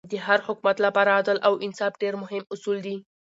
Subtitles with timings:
[0.11, 2.95] د هر حکومت له پاره عدل او انصاف ډېر مهم اصول دي.